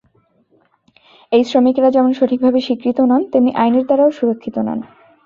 এই 1.31 1.43
শ্রমিকেরা 1.43 1.89
যেমন 1.91 2.11
সঠিকভাবে 2.13 2.59
স্বীকৃত 2.61 2.97
নন, 3.01 3.21
তেমনি 3.31 3.51
আইনের 3.55 3.85
দ্বারাও 3.85 4.15
সুরক্ষিত 4.17 4.55
নন। 4.57 4.79